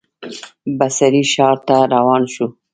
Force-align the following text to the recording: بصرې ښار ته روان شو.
بصرې 0.77 1.23
ښار 1.31 1.57
ته 1.67 1.75
روان 1.93 2.23
شو. 2.33 2.47